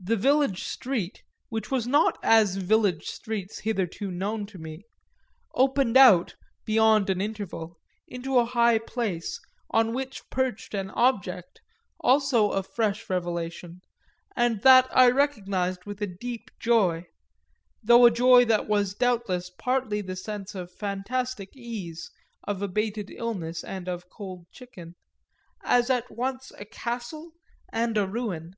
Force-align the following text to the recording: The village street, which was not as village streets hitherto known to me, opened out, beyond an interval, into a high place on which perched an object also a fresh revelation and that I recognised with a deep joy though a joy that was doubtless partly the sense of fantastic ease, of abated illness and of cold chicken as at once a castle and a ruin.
The 0.00 0.16
village 0.16 0.64
street, 0.64 1.24
which 1.50 1.70
was 1.70 1.86
not 1.86 2.16
as 2.22 2.56
village 2.56 3.10
streets 3.10 3.58
hitherto 3.58 4.10
known 4.10 4.46
to 4.46 4.56
me, 4.56 4.84
opened 5.54 5.98
out, 5.98 6.36
beyond 6.64 7.10
an 7.10 7.20
interval, 7.20 7.78
into 8.08 8.38
a 8.38 8.46
high 8.46 8.78
place 8.78 9.38
on 9.70 9.92
which 9.92 10.22
perched 10.30 10.72
an 10.72 10.88
object 10.92 11.60
also 12.00 12.52
a 12.52 12.62
fresh 12.62 13.10
revelation 13.10 13.82
and 14.34 14.62
that 14.62 14.88
I 14.90 15.10
recognised 15.10 15.84
with 15.84 16.00
a 16.00 16.06
deep 16.06 16.50
joy 16.58 17.04
though 17.82 18.06
a 18.06 18.10
joy 18.10 18.46
that 18.46 18.66
was 18.66 18.94
doubtless 18.94 19.50
partly 19.50 20.00
the 20.00 20.16
sense 20.16 20.54
of 20.54 20.72
fantastic 20.72 21.54
ease, 21.54 22.10
of 22.44 22.62
abated 22.62 23.10
illness 23.10 23.62
and 23.62 23.86
of 23.86 24.08
cold 24.08 24.46
chicken 24.50 24.94
as 25.62 25.90
at 25.90 26.10
once 26.10 26.52
a 26.58 26.64
castle 26.64 27.32
and 27.70 27.98
a 27.98 28.06
ruin. 28.08 28.54